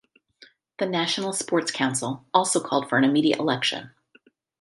[0.79, 3.91] The National Sports Council also called for an immediate election.